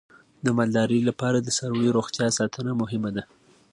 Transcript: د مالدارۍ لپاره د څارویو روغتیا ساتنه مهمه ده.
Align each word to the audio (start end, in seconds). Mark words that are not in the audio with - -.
د 0.45 0.47
مالدارۍ 0.57 0.99
لپاره 1.09 1.37
د 1.41 1.47
څارویو 1.57 1.95
روغتیا 1.97 2.27
ساتنه 2.37 2.71
مهمه 2.81 3.09
ده. 3.15 3.23